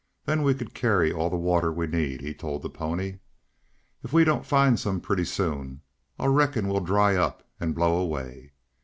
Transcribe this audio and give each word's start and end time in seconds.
Then 0.25 0.41
we 0.41 0.55
could 0.55 0.73
carry 0.73 1.13
all 1.13 1.29
the 1.29 1.35
water 1.35 1.71
we 1.71 1.85
need," 1.85 2.21
he 2.21 2.33
told 2.33 2.63
the 2.63 2.71
pony. 2.71 3.19
"If 4.03 4.11
we 4.11 4.23
don't 4.23 4.47
find 4.47 4.79
some 4.79 4.99
pretty 4.99 5.25
soon 5.25 5.81
I 6.17 6.25
reckon 6.25 6.67
we'll 6.67 6.79
dry 6.81 7.15
up 7.15 7.43
and 7.59 7.75
blow 7.75 7.97
away. 7.99 8.53